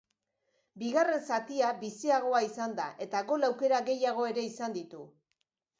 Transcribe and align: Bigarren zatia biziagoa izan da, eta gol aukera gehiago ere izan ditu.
Bigarren 0.83 1.21
zatia 1.33 1.69
biziagoa 1.83 2.41
izan 2.49 2.75
da, 2.81 2.89
eta 3.07 3.25
gol 3.31 3.53
aukera 3.53 3.87
gehiago 3.93 4.29
ere 4.35 4.49
izan 4.55 4.81
ditu. 4.81 5.07